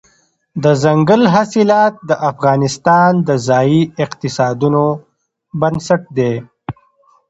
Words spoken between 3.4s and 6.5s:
ځایي اقتصادونو بنسټ دی.